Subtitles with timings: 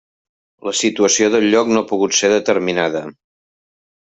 [0.67, 3.05] La situació del lloc no ha pogut ser determinada.